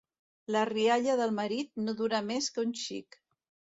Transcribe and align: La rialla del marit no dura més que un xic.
La 0.53 0.61
rialla 0.69 1.17
del 1.21 1.35
marit 1.41 1.69
no 1.85 1.97
dura 2.03 2.25
més 2.31 2.49
que 2.57 2.67
un 2.69 2.77
xic. 2.87 3.21